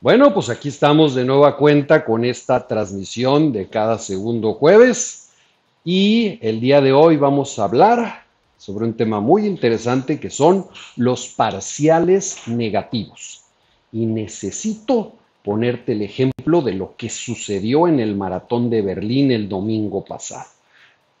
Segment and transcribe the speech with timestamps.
[0.00, 5.30] Bueno, pues aquí estamos de nueva cuenta con esta transmisión de cada segundo jueves
[5.84, 8.22] y el día de hoy vamos a hablar
[8.56, 13.42] sobre un tema muy interesante que son los parciales negativos.
[13.90, 19.48] Y necesito ponerte el ejemplo de lo que sucedió en el maratón de Berlín el
[19.48, 20.46] domingo pasado.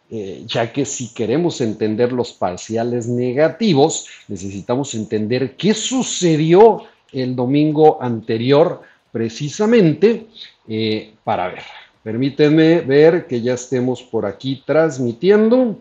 [0.08, 8.02] Eh, ya que si queremos entender los parciales negativos, necesitamos entender qué sucedió el domingo
[8.02, 8.82] anterior
[9.12, 10.26] precisamente
[10.68, 11.62] eh, para ver.
[12.02, 15.78] Permítanme ver que ya estemos por aquí transmitiendo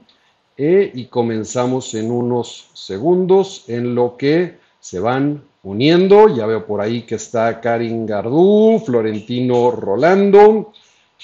[0.58, 6.36] eh, y comenzamos en unos segundos en lo que se van uniendo.
[6.36, 10.74] Ya veo por ahí que está Karin Gardú, Florentino Rolando,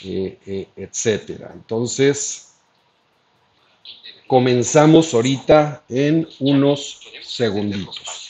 [0.04, 1.52] eh, etcétera.
[1.54, 2.54] Entonces,
[4.28, 8.23] comenzamos ahorita en unos segunditos.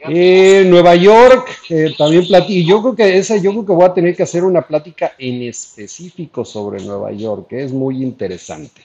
[0.00, 2.68] Eh, Nueva York, eh, también platillo.
[2.68, 5.42] Yo creo que esa, yo creo que voy a tener que hacer una plática en
[5.42, 8.82] específico sobre Nueva York, que es muy interesante.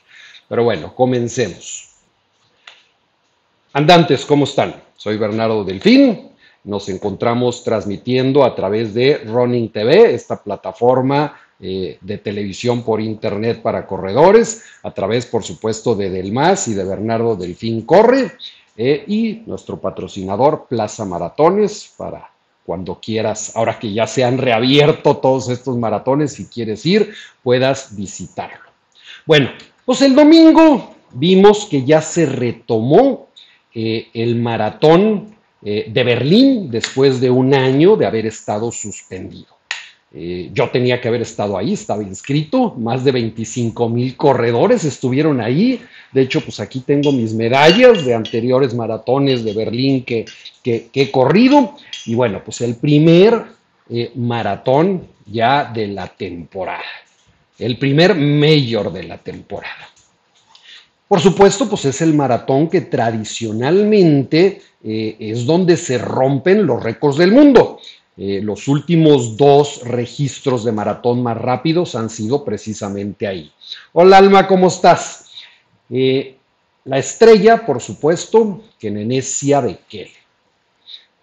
[0.47, 1.89] Pero bueno, comencemos.
[3.73, 4.75] Andantes, ¿cómo están?
[4.95, 6.30] Soy Bernardo Delfín.
[6.64, 13.61] Nos encontramos transmitiendo a través de Running TV, esta plataforma eh, de televisión por internet
[13.61, 18.31] para corredores, a través, por supuesto, de Delmas y de Bernardo Delfín Corre.
[18.75, 22.31] Eh, y nuestro patrocinador Plaza Maratones para
[22.66, 27.13] cuando quieras, ahora que ya se han reabierto todos estos maratones, si quieres ir,
[27.44, 28.71] puedas visitarlo.
[29.25, 29.51] Bueno,
[29.85, 33.27] pues el domingo vimos que ya se retomó
[33.73, 39.57] eh, el maratón eh, de Berlín después de un año de haber estado suspendido.
[40.14, 45.81] Yo tenía que haber estado ahí, estaba inscrito, más de 25 mil corredores estuvieron ahí,
[46.14, 50.25] de hecho, pues aquí tengo mis medallas de anteriores maratones de Berlín que,
[50.64, 51.75] he corrido.
[52.06, 53.44] Y bueno, pues el primer
[53.89, 56.84] eh, maratón ya de la temporada.
[57.58, 59.89] El primer mayor de la temporada.
[61.08, 67.18] Por supuesto, pues es el maratón que tradicionalmente eh, es donde se rompen los récords
[67.18, 67.80] del mundo.
[68.16, 73.51] Eh, los últimos dos registros de maratón más rápidos han sido precisamente ahí.
[73.91, 75.31] Hola Alma, ¿cómo estás?
[75.90, 76.38] Eh,
[76.85, 80.12] la estrella, por supuesto, que Nenesia Bekele,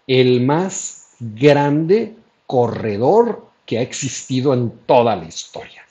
[0.06, 5.84] el más grande corredor que ha existido en toda la historia.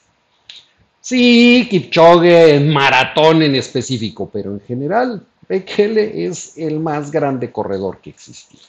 [1.00, 8.00] Sí, Kipchoge en maratón en específico, pero en general Bekele es el más grande corredor
[8.02, 8.60] que existió.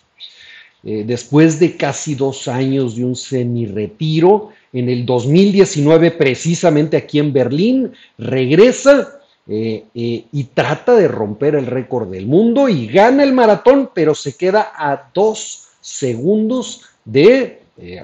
[0.83, 7.33] Eh, después de casi dos años de un semi-retiro, en el 2019, precisamente aquí en
[7.33, 13.35] Berlín, regresa eh, eh, y trata de romper el récord del mundo y gana el
[13.35, 17.59] maratón, pero se queda a dos segundos de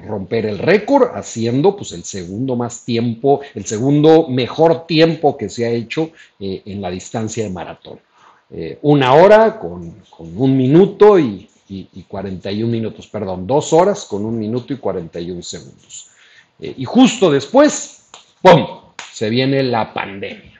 [0.07, 5.67] romper el récord, haciendo pues el segundo más tiempo, el segundo mejor tiempo que se
[5.67, 7.99] ha hecho en la distancia de maratón.
[8.81, 14.39] una hora con, un minuto y, y, y, 41 minutos, perdón, dos horas con un
[14.39, 16.11] minuto y 41 segundos.
[16.59, 18.09] y justo después,
[18.41, 18.67] ¡pum!,
[19.13, 20.57] se viene la pandemia.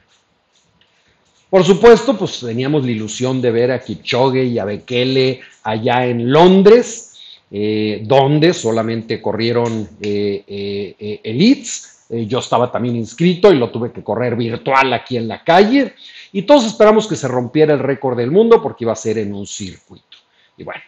[1.49, 6.31] Por supuesto, pues teníamos la ilusión de ver a Kipchoge y a Bekele allá en
[6.31, 7.15] Londres,
[7.51, 12.05] eh, donde solamente corrieron eh, eh, elites.
[12.11, 15.95] yo estaba también inscrito y lo tuve que correr virtual aquí en la calle.
[16.33, 19.33] Y todos esperamos que se rompiera el récord del mundo porque iba a ser en
[19.33, 20.17] un circuito.
[20.57, 20.83] Y bueno,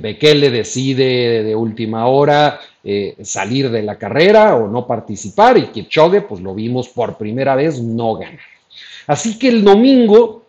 [0.00, 2.60] Bekele decide de última hora
[3.22, 7.80] salir de la carrera o no participar y Kipchoge, pues lo vimos por primera vez
[7.80, 8.38] no ganar.
[9.06, 10.42] Así que el domingo,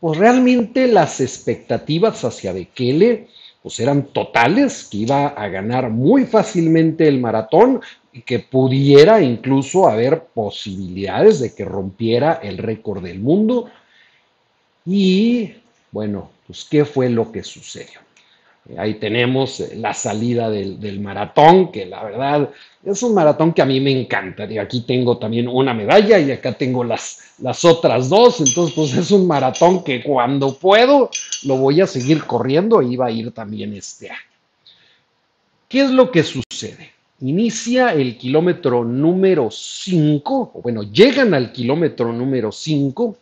[0.00, 3.28] pues realmente las expectativas hacia Bekele
[3.62, 7.80] pues eran totales, que iba a ganar muy fácilmente el maratón
[8.12, 13.70] y que pudiera incluso haber posibilidades de que rompiera el récord del mundo.
[14.84, 15.54] Y
[15.92, 18.00] bueno, pues ¿qué fue lo que sucedió?
[18.76, 22.50] Ahí tenemos eh, la salida del, maratón, que la verdad
[22.84, 24.44] es un maratón que a mí me encanta.
[24.60, 28.40] aquí tengo también una medalla y acá tengo las, las otras dos.
[28.40, 31.10] Entonces, pues es un maratón que cuando puedo
[31.44, 34.20] lo voy a seguir corriendo y va a ir también este año.
[35.68, 36.92] ¿Qué es lo que sucede?
[37.20, 43.16] Inicia el kilómetro número 5, o bueno, llegan al kilómetro número 5,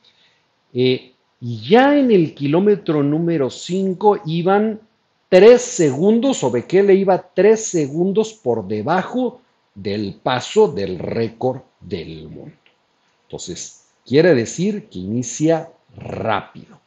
[0.74, 4.80] eh, y ya en el kilómetro número 5 iban
[5.30, 9.40] tres segundos, o Bekele iba tres segundos por debajo
[9.74, 12.52] del paso del récord del mundo.
[13.26, 16.78] Entonces, quiere decir que inicia rápido.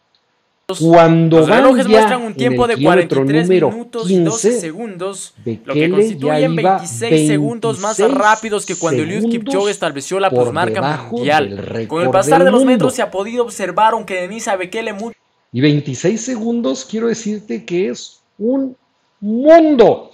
[0.80, 5.34] Cuando Los relojes muestran un tiempo de kilómetro 43 número minutos y 12 15, segundos,
[5.38, 9.72] lo que Bekele constituye ya iba 26 segundos más 26 rápidos que cuando Eliud Kipchoge
[9.72, 11.86] estableció la debajo mundial.
[11.88, 15.18] Con el pasar de los metros se ha podido observar, aunque Denisa Bekele mucho
[15.52, 18.76] Y 26 segundos, quiero decirte que es un
[19.20, 20.12] mundo.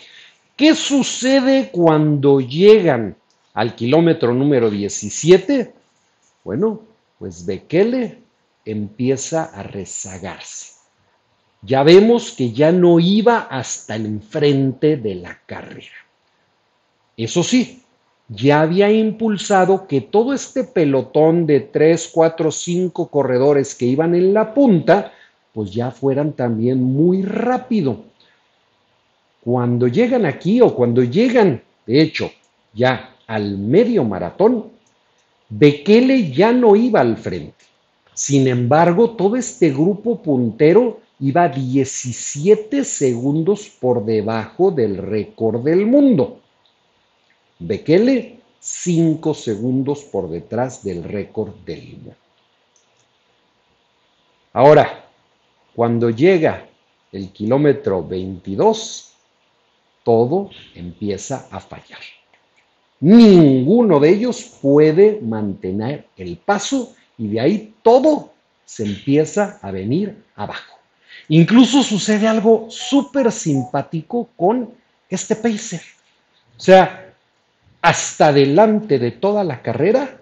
[0.55, 3.15] ¿Qué sucede cuando llegan
[3.53, 5.73] al kilómetro número 17?
[6.43, 6.81] Bueno,
[7.17, 8.19] pues Bekele
[8.65, 10.73] empieza a rezagarse.
[11.61, 15.95] Ya vemos que ya no iba hasta el enfrente de la carrera.
[17.17, 17.83] Eso sí,
[18.29, 24.33] ya había impulsado que todo este pelotón de 3, 4, 5 corredores que iban en
[24.33, 25.11] la punta,
[25.51, 28.05] pues ya fueran también muy rápido.
[29.43, 32.31] Cuando llegan aquí o cuando llegan, de hecho,
[32.73, 34.71] ya al medio maratón,
[35.49, 37.65] Bekele ya no iba al frente.
[38.13, 46.39] Sin embargo, todo este grupo puntero iba 17 segundos por debajo del récord del mundo.
[47.59, 52.15] Bekele 5 segundos por detrás del récord del mundo.
[54.53, 55.05] Ahora,
[55.75, 56.67] cuando llega
[57.11, 59.13] el kilómetro 22,
[60.09, 61.99] todo empieza a fallar.
[62.99, 68.33] Ninguno de ellos puede mantener el paso y de ahí todo
[68.65, 70.79] se empieza a venir abajo.
[71.27, 74.71] Incluso sucede algo súper simpático con
[75.07, 75.81] este pacer.
[76.57, 77.13] O sea,
[77.79, 80.17] hasta delante de toda la carrera,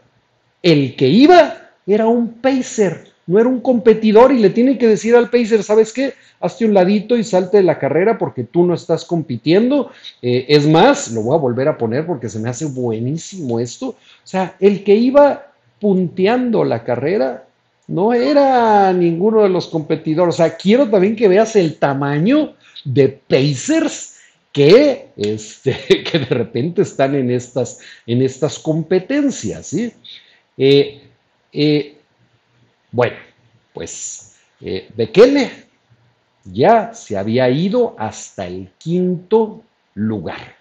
[0.61, 5.15] el que iba era un pacer, no era un competidor y le tiene que decir
[5.15, 6.13] al pacer, ¿sabes qué?
[6.39, 9.91] Hazte un ladito y salte de la carrera porque tú no estás compitiendo.
[10.21, 13.89] Eh, es más, lo voy a volver a poner porque se me hace buenísimo esto.
[13.89, 17.45] O sea, el que iba punteando la carrera
[17.87, 20.35] no era ninguno de los competidores.
[20.35, 22.53] O sea, quiero también que veas el tamaño
[22.85, 24.15] de Pacers
[24.53, 25.77] que, este,
[26.11, 29.67] que de repente están en estas, en estas competencias.
[29.67, 29.91] ¿sí?
[30.57, 31.01] Eh,
[31.51, 31.96] eh,
[32.91, 33.17] bueno,
[33.73, 35.51] pues eh, Bekele
[36.45, 39.63] ya se había ido hasta el quinto
[39.93, 40.55] lugar.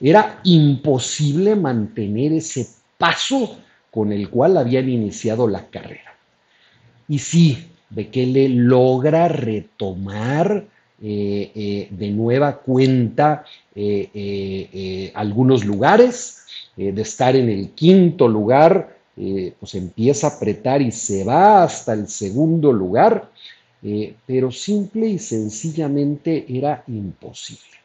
[0.00, 2.66] Era imposible mantener ese
[2.98, 3.58] paso
[3.90, 6.16] con el cual habían iniciado la carrera.
[7.08, 10.64] Y sí, Bekele logra retomar
[11.02, 13.44] eh, eh, de nueva cuenta
[13.74, 16.46] eh, algunos lugares,
[16.76, 21.92] de estar en el quinto lugar, eh, pues empieza a apretar y se va hasta
[21.92, 23.30] el segundo lugar,
[23.80, 27.78] eh, pero simple y sencillamente era imposible.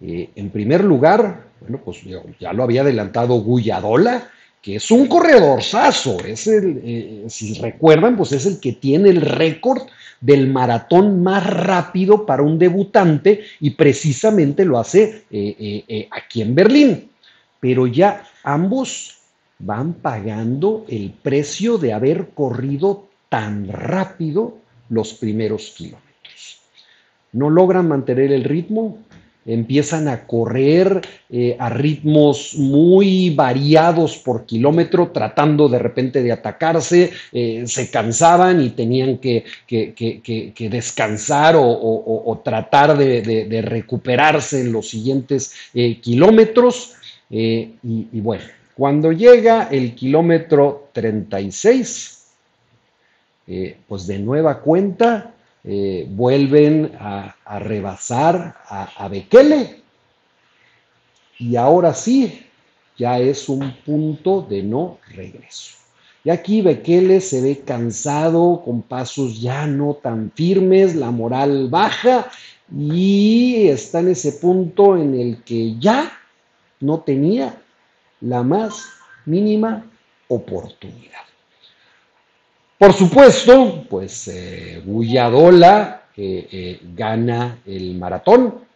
[0.00, 2.02] Eh, en primer lugar, bueno, pues
[2.38, 4.30] ya lo había adelantado Guyadola,
[4.62, 9.82] que es un corredorzazo, es el, si recuerdan, pues es el que tiene el récord
[10.20, 15.24] del maratón más rápido para un debutante y precisamente lo hace
[16.10, 17.10] aquí en Berlín.
[17.60, 19.15] Pero ya ambos
[19.58, 24.58] van pagando el precio de haber corrido tan rápido
[24.88, 26.60] los primeros kilómetros.
[27.32, 28.98] No logran mantener el ritmo,
[29.46, 31.00] empiezan a correr
[31.30, 38.60] eh, a ritmos muy variados por kilómetro, tratando de repente de atacarse, eh, se cansaban
[38.60, 39.44] y tenían que,
[40.70, 46.94] descansar o, tratar de, recuperarse en los siguientes eh, kilómetros.
[47.30, 48.44] y bueno,
[48.76, 52.26] cuando llega el kilómetro 36,
[53.46, 55.32] eh, pues de nueva cuenta
[55.64, 59.80] eh, vuelven a, rebasar a, a Bekele.
[61.38, 62.46] Y ahora sí,
[62.98, 65.76] ya es un punto de no regreso.
[66.22, 72.28] Y aquí Bekele se ve cansado, con pasos ya no tan firmes, la moral baja
[72.76, 76.12] y está en ese punto en el que ya
[76.80, 77.62] no tenía
[78.28, 78.86] la más
[79.24, 79.84] mínima
[80.28, 81.24] oportunidad.
[82.78, 88.66] Por supuesto, pues eh, Guyadola eh, gana el maratón,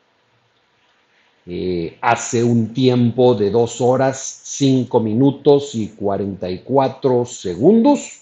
[1.53, 8.21] eh, hace un tiempo de 2 horas, 5 minutos y 44 segundos.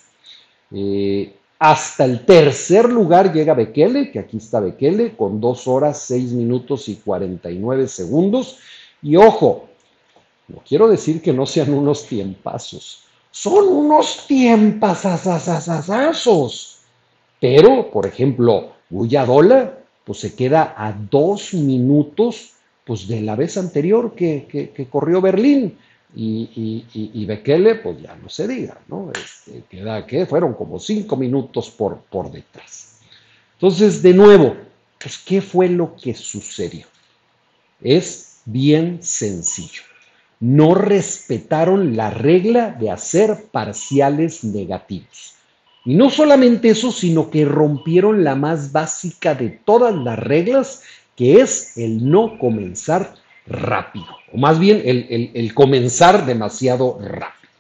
[0.73, 6.33] Eh, hasta el tercer lugar llega Bekele, que aquí está Bekele, con 2 horas, 6
[6.33, 8.61] minutos y 49 segundos.
[9.03, 9.68] Y ojo,
[10.49, 16.79] no quiero decir que no sean unos tiempazos, son unos tiempazazazazazazos.
[17.41, 22.53] Pero, por ejemplo, Guyadola, pues se queda a dos minutos
[22.85, 25.79] pues, de la vez anterior que, que- corrió Berlín.
[26.15, 29.13] y, y, Bekele, pues ya no se diga, ¿no?
[29.13, 32.99] Este, queda que fueron como cinco minutos por, por detrás.
[33.55, 34.57] Entonces, de nuevo,
[34.99, 36.87] pues, ¿qué fue lo que sucedió?
[37.81, 39.83] Es bien sencillo.
[40.41, 45.35] No respetaron la regla de hacer parciales negativos.
[45.85, 50.83] Y no solamente eso, sino que rompieron la más básica de todas las reglas,
[51.17, 53.15] que es el no comenzar
[53.47, 57.51] rápido, o más bien el, comenzar demasiado rápido.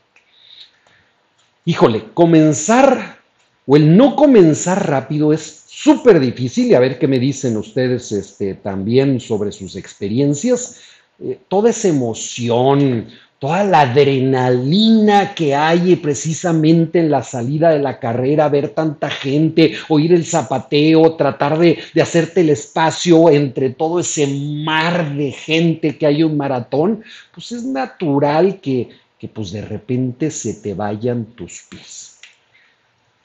[1.64, 3.18] Híjole, comenzar
[3.66, 8.12] o el no comenzar rápido es súper difícil y a ver qué me dicen ustedes
[8.12, 10.80] este, también sobre sus experiencias.
[11.20, 13.08] Eh, toda esa emoción,
[13.38, 19.74] toda la adrenalina que hay precisamente en la salida de la carrera, ver tanta gente,
[19.88, 26.06] oír el zapateo, tratar de, hacerte el espacio entre todo ese mar de gente que
[26.06, 27.02] hay un maratón,
[27.34, 32.18] pues es natural que, que pues de repente se te vayan tus pies.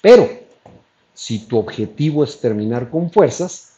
[0.02, 0.30] Pero
[1.14, 3.78] si tu objetivo es terminar con fuerzas,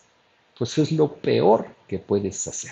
[0.57, 2.72] pues es lo peor que puedes hacer.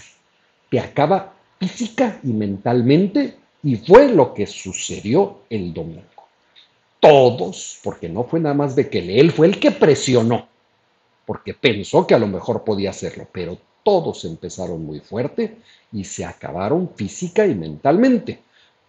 [0.74, 6.02] Te acaba física y mentalmente y fue lo que sucedió el domingo.
[7.00, 10.48] Todos, porque no fue nada más de que él fue el que presionó,
[11.28, 15.58] porque pensó que a lo mejor podía hacerlo, pero todos empezaron muy fuerte
[15.92, 18.40] y se acabaron física y mentalmente.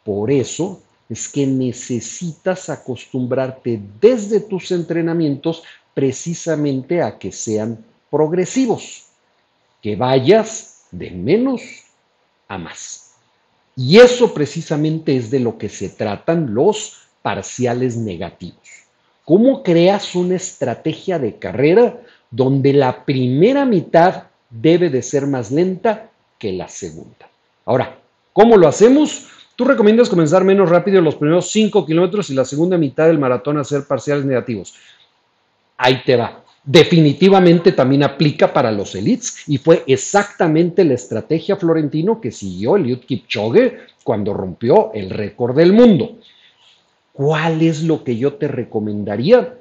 [0.02, 5.62] Por eso es que necesitas acostumbrarte desde tus entrenamientos
[5.92, 9.02] precisamente a que sean progresivos,
[9.82, 11.62] que vayas de menos
[12.48, 13.14] a más.
[13.76, 18.58] Y eso precisamente es de lo que se tratan los parciales negativos.
[19.24, 26.10] ¿Cómo creas una estrategia de carrera donde la primera mitad debe de ser más lenta
[26.38, 27.28] que la segunda?
[27.64, 27.98] Ahora,
[28.32, 29.28] ¿cómo lo hacemos?
[29.56, 33.58] Tú recomiendas comenzar menos rápido los primeros 5 kilómetros y la segunda mitad del maratón
[33.58, 34.74] hacer parciales negativos.
[35.76, 42.20] Ahí te va definitivamente también aplica para los elites y fue exactamente la estrategia florentino
[42.20, 46.18] que siguió Eliud Kipchoge cuando rompió el récord del mundo.
[47.12, 49.54] ¿Cuál es lo que yo te recomendaría?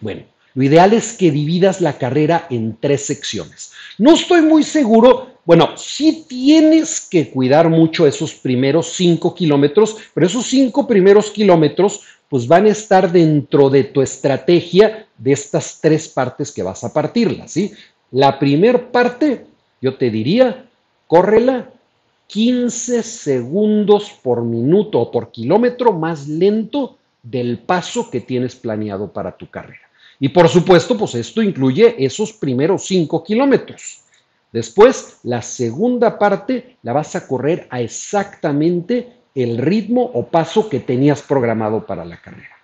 [0.00, 0.22] Bueno,
[0.54, 3.72] lo ideal es que dividas la carrera en tres secciones.
[3.98, 10.26] No estoy muy seguro, bueno, sí tienes que cuidar mucho esos primeros cinco kilómetros, pero
[10.26, 12.02] esos cinco primeros kilómetros
[12.34, 16.92] pues van a estar dentro de tu estrategia de estas tres partes que vas a
[16.92, 17.72] partirla, ¿sí?
[18.10, 19.46] La primer parte,
[19.80, 20.66] yo te diría,
[21.06, 21.70] córrela
[22.26, 29.36] 15 segundos por minuto o por kilómetro más lento del paso que tienes planeado para
[29.36, 29.88] tu carrera.
[30.18, 34.00] Y por supuesto, pues esto incluye esos primeros 5 kilómetros.
[34.50, 40.80] Después, la segunda parte la vas a correr a exactamente el ritmo o paso que
[40.80, 42.56] tenías programado para la carrera.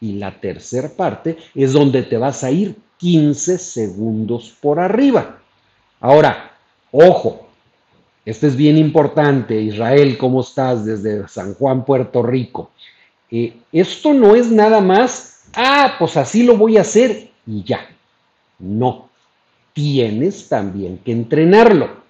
[0.00, 5.38] Y la tercera parte es donde te vas a ir 15 segundos por arriba.
[6.00, 6.52] Ahora,
[6.92, 7.48] ojo,
[8.24, 9.60] este es bien importante.
[9.60, 12.70] Israel, ¿cómo estás desde San Juan, Puerto Rico?
[13.30, 17.80] Eh, esto no es nada más, ah, pues así lo voy a hacer y ya.
[18.58, 19.08] No,
[19.72, 22.00] tienes también que entrenarlo.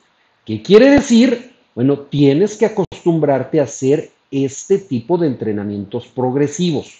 [0.45, 1.55] ¿Qué quiere decir?
[1.75, 6.99] Bueno, tienes que acostumbrarte a hacer este tipo de entrenamientos progresivos.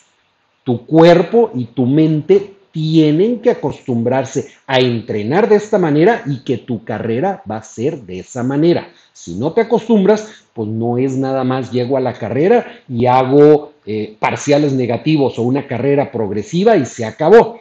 [0.65, 6.59] Tu cuerpo y tu mente tienen que acostumbrarse a entrenar de esta manera y que
[6.59, 8.89] tu carrera va a ser de esa manera.
[9.13, 13.73] Si no te acostumbras, pues no es nada más llego a la carrera y hago
[13.87, 17.59] eh, parciales negativos o una carrera progresiva y se acabó.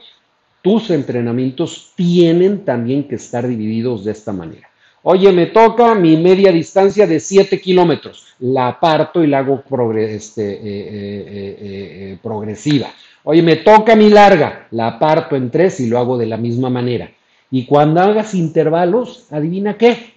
[0.62, 4.70] Tus entrenamientos tienen también que estar divididos de esta manera.
[5.04, 8.28] Oye, me toca mi media distancia de 7 kilómetros.
[8.40, 9.64] La parto y la hago
[9.98, 12.88] este, eh, eh, eh, progresiva.
[13.24, 14.68] Oye, me toca mi larga.
[14.72, 17.12] La parto en tres y lo hago de la misma manera.
[17.52, 20.14] Y cuando hagas intervalos, adivina qué.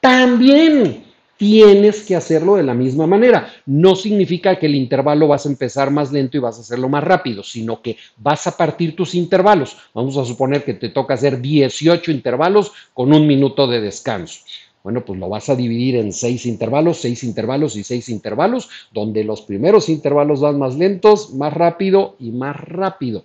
[0.00, 1.07] También
[1.38, 3.50] tienes que hacerlo de la misma manera.
[3.64, 7.04] No significa que el intervalo vas a empezar más lento y vas a hacerlo más
[7.04, 9.76] rápido, sino que vas a partir tus intervalos.
[9.94, 14.40] Vamos a suponer que te toca hacer 18 intervalos con un minuto de descanso.
[14.82, 19.22] Bueno, pues lo vas a dividir en seis intervalos, seis intervalos y seis intervalos, donde
[19.22, 23.24] los primeros intervalos van más lentos, más rápido y más rápido.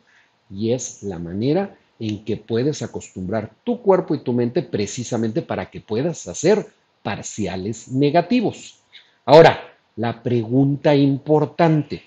[0.51, 5.70] Y es la manera en que puedes acostumbrar tu cuerpo y tu mente precisamente para
[5.70, 6.67] que puedas hacer
[7.04, 8.80] parciales negativos.
[9.26, 9.60] Ahora,
[9.98, 12.04] la pregunta importante.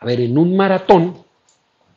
[0.00, 1.16] A ver, en un maratón,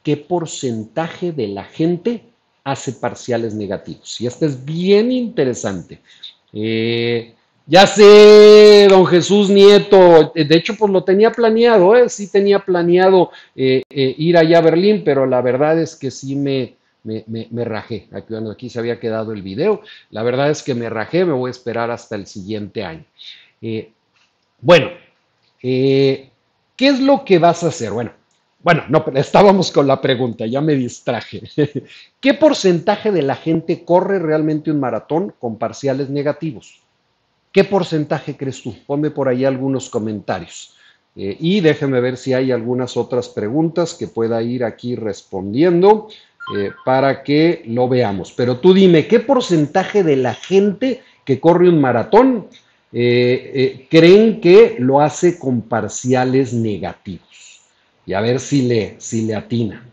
[0.04, 2.24] ¿qué porcentaje de la gente
[2.64, 4.20] hace parciales negativos?
[4.20, 6.02] Y esto es bien interesante.
[6.54, 7.36] Eh,
[7.68, 10.34] Ya sé, don Jesús Nieto.
[10.36, 12.10] De hecho, pues lo tenía planeado, ¿eh?
[12.10, 16.36] Sí tenía planeado eh, eh, ir allá a Berlín, pero la verdad es que sí
[16.36, 18.08] me, me, rajé.
[18.52, 19.82] Aquí, se había quedado el video.
[20.10, 23.06] La verdad es que me rajé, me voy a esperar hasta el siguiente año.
[23.62, 23.92] Eh,
[24.60, 24.90] bueno,
[25.60, 26.30] ¿qué
[26.78, 27.92] es lo que vas a hacer?
[27.92, 28.12] Bueno,
[28.64, 31.42] bueno, no, estábamos con la pregunta, ya me distraje.
[32.20, 36.80] ¿Qué porcentaje de la gente corre realmente un maratón con parciales negativos?
[37.52, 38.76] ¿Qué porcentaje crees tú?
[38.86, 40.76] Ponme por ahí algunos comentarios.
[41.16, 46.08] Eh, y déjeme ver si hay algunas otras preguntas que pueda ir aquí respondiendo
[46.56, 48.32] eh, para que lo veamos.
[48.32, 52.48] Pero tú dime, ¿qué porcentaje de la gente que corre un maratón
[52.94, 57.32] eh, creen que lo hace con parciales negativos?
[58.06, 59.86] y a ver si le, si le atina.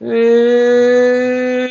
[0.00, 1.68] Eh,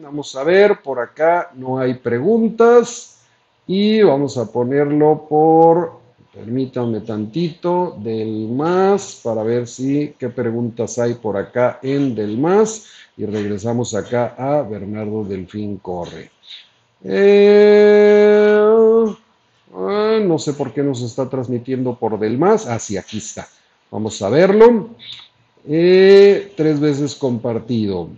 [0.00, 3.20] vamos a ver, por acá no hay preguntas
[3.66, 6.00] y vamos a ponerlo por,
[6.38, 12.86] permítanme tantito, del más, para ver si, qué preguntas hay por acá en del más
[13.16, 16.30] y regresamos acá a Bernardo Delfín Corre.
[17.02, 18.56] Eh,
[19.74, 22.68] ah, no sé por qué nos está transmitiendo por del más.
[22.68, 23.48] Ah, aquí está.
[23.90, 24.90] Vamos a verlo.
[25.66, 28.10] Eh, tres veces compartido.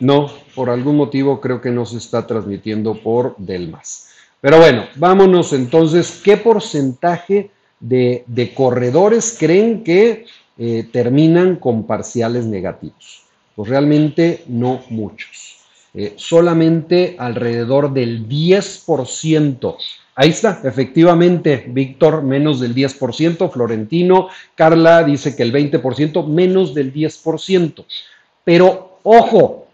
[0.00, 4.15] No, por algún motivo creo que no se está transmitiendo por Delmas.
[4.40, 6.20] Pero bueno, vámonos entonces.
[6.22, 7.50] ¿Qué porcentaje
[7.80, 10.26] de, corredores creen que
[10.58, 13.24] eh, terminan con parciales negativos?
[13.54, 15.56] Pues realmente no muchos.
[15.94, 19.76] Eh, solamente alrededor del 10%
[20.18, 26.90] Ahí está, efectivamente, Víctor, menos del 10%, Florentino, Carla dice que el 20%, menos del
[26.90, 27.84] 10%.
[28.42, 29.66] Pero ojo,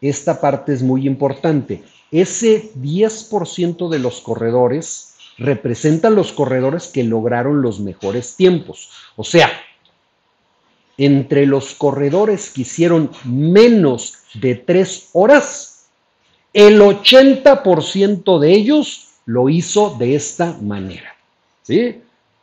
[0.00, 1.82] esta parte es muy importante.
[2.10, 8.90] Ese 10% de los corredores representan los corredores que lograron los mejores tiempos.
[9.16, 9.50] O sea,
[10.98, 15.86] entre los corredores que hicieron menos de tres horas,
[16.52, 21.16] el 80% de ellos lo hizo de esta manera.
[21.62, 21.96] ¿sí?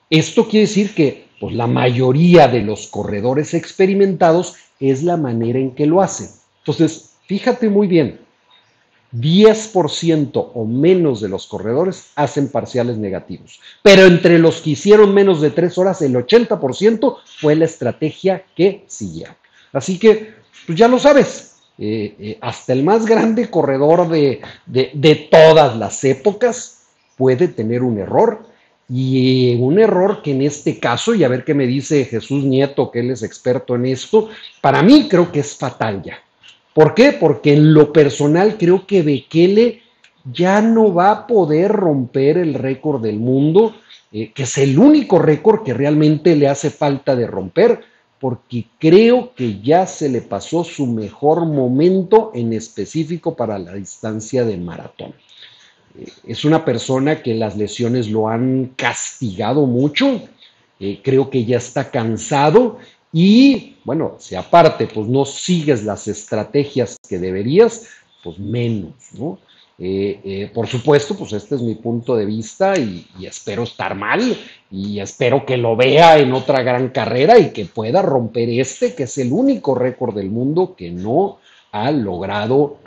[0.10, 5.76] Esto quiere decir que pues, la mayoría de los corredores experimentados es la manera en
[5.76, 6.30] que lo hacen.
[6.60, 8.20] Entonces, fíjate muy bien,
[9.14, 13.60] 10% o menos de los corredores hacen parciales negativos.
[13.82, 18.84] Pero entre los que hicieron menos de tres horas, el 80% fue la estrategia que
[18.88, 19.36] siguieron.
[19.74, 20.34] Así que,
[20.66, 26.04] pues ya lo sabes, eh, eh, hasta el más grande corredor de, de todas las
[26.04, 28.46] épocas puede tener un error
[28.90, 32.90] y un error que en este caso, y a ver qué me dice Jesús Nieto,
[32.90, 34.30] que él es experto en esto,
[34.62, 36.20] para mí creo que es fatal ya.
[36.78, 37.12] ¿Por qué?
[37.12, 39.82] Porque en lo personal creo que Bekele
[40.32, 43.76] ya no va a poder romper el récord del mundo,
[44.12, 47.82] eh, que es el único récord que realmente le hace falta de romper,
[48.20, 54.46] porque creo que ya se le pasó su mejor momento en específico para la distancia
[54.46, 55.14] de maratón
[56.28, 60.22] es una persona que las lesiones lo han castigado mucho,
[60.80, 62.78] eh, creo que ya está cansado
[63.12, 67.88] y bueno, si aparte pues no sigues las estrategias que deberías,
[68.24, 69.40] pues menos, ¿no?
[69.80, 74.36] Eh, eh, por supuesto, pues este es mi punto de vista y, espero estar mal
[74.72, 79.04] y espero que lo vea en otra gran carrera y que pueda romper este, que
[79.04, 81.38] es el único récord del mundo que no
[81.72, 82.80] ha logrado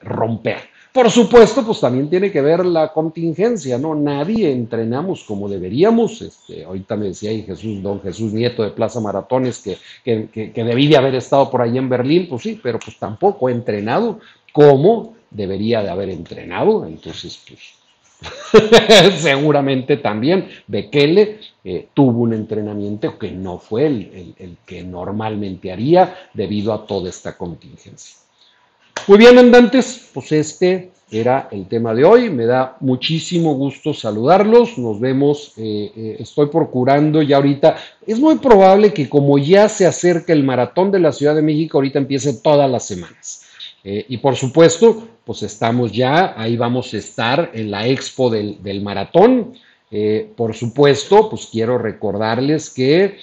[0.00, 0.75] romper.
[0.96, 3.94] Por supuesto, pues también tiene que ver la contingencia, ¿no?
[3.94, 6.22] Nadie entrenamos como deberíamos.
[6.22, 9.62] Este, ahorita me decía ahí Jesús, don Jesús Nieto de Plaza Maratones,
[10.02, 13.50] que, que, debí de haber estado por ahí en Berlín, pues sí, pero pues tampoco
[13.50, 14.20] he entrenado
[14.52, 16.86] como debería de haber entrenado.
[16.86, 25.70] Entonces, pues seguramente también Bekele eh, tuvo un entrenamiento que no fue el que normalmente
[25.70, 28.25] haría debido a toda esta contingencia.
[29.06, 32.30] Muy bien, andantes, pues este era el tema de hoy.
[32.30, 34.76] Me da muchísimo gusto saludarlos.
[34.78, 35.52] Nos vemos.
[35.56, 37.76] Eh, eh, estoy procurando ya ahorita.
[38.04, 41.78] Es muy probable que como ya se acerca el maratón de la Ciudad de México,
[41.78, 43.42] ahorita empiece todas las semanas.
[43.84, 48.60] Eh, y por supuesto, pues estamos ya, ahí vamos a estar en la expo del,
[48.62, 49.54] del maratón.
[50.34, 53.18] por supuesto, pues quiero recordarles que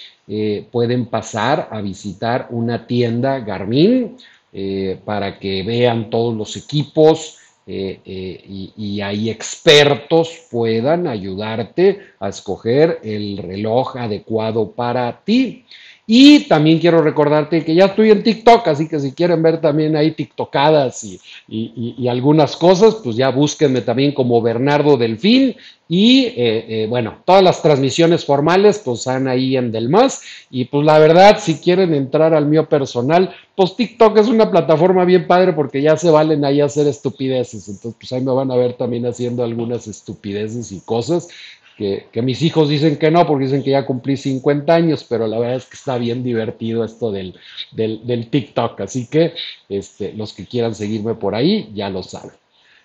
[0.72, 4.16] pueden pasar a visitar una tienda Garmin.
[4.56, 11.98] Eh, para que vean todos los equipos eh, eh, y, y, ahí expertos puedan ayudarte
[12.20, 15.64] a escoger el reloj adecuado para ti.
[16.06, 19.96] Y también quiero recordarte que ya estoy en TikTok, así que si quieren ver también
[19.96, 25.56] ahí TikTokadas y, y, algunas cosas, pues ya búsquenme también como Bernardo Delfín.
[25.88, 30.22] Y eh, eh, bueno, todas las transmisiones formales pues están ahí en Del Más.
[30.50, 35.06] Y pues la verdad, si quieren entrar al mío personal, pues TikTok es una plataforma
[35.06, 37.68] bien padre porque ya se valen ahí hacer estupideces.
[37.68, 41.28] Entonces pues ahí me van a ver también haciendo algunas estupideces y cosas
[41.76, 45.38] que, mis hijos dicen que no, porque dicen que ya cumplí 50 años, pero la
[45.38, 47.34] verdad es que está bien divertido esto del,
[47.72, 48.80] del, TikTok.
[48.80, 49.34] Así que
[49.68, 52.32] este, los que quieran seguirme por ahí ya lo saben.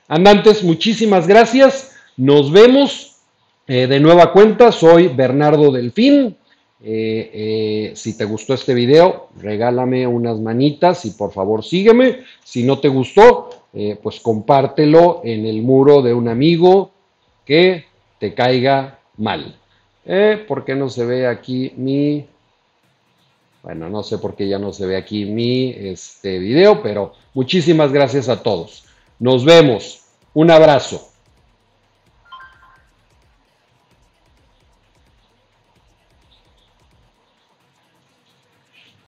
[0.08, 1.96] Andantes, muchísimas gracias.
[2.18, 3.18] Nos vemos
[3.68, 4.72] eh, de nueva cuenta.
[4.72, 6.36] Soy Bernardo Delfín.
[6.82, 12.22] Eh, eh, si te gustó este video, regálame unas manitas y por favor sígueme.
[12.44, 13.50] Si no te gustó,
[14.02, 16.90] pues compártelo en el muro de un amigo
[17.46, 17.89] que
[18.20, 19.56] te caiga mal.
[20.06, 22.26] Eh, ¿Por qué no se ve aquí mi...
[23.62, 27.92] Bueno, no sé por qué ya no se ve aquí mi este, video, pero muchísimas
[27.92, 28.86] gracias a todos.
[29.20, 30.04] Nos vemos.
[30.34, 31.09] Un abrazo.